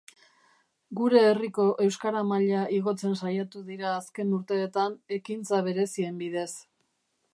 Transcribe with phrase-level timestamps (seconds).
[0.99, 6.51] Gure herriko euskara maila igotzen saiatu dira azken urteetan ekintza berezien bidez.